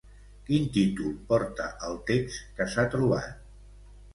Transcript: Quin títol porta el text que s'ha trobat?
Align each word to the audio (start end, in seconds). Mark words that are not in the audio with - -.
Quin 0.45 0.63
títol 0.77 1.11
porta 1.33 1.67
el 1.89 1.99
text 2.09 2.41
que 2.57 2.69
s'ha 2.73 2.87
trobat? 2.95 3.49